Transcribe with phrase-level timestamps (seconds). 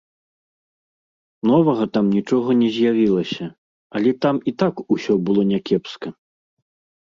[1.49, 3.45] Новага там нічога не з'явілася,
[4.01, 6.09] але там і так усё было някепска.